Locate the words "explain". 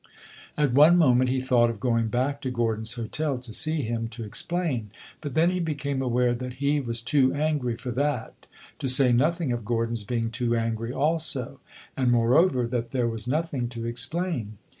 4.23-4.89, 13.85-14.57